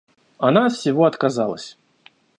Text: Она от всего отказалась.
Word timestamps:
Она 0.39 0.65
от 0.65 0.73
всего 0.73 1.05
отказалась. 1.05 1.77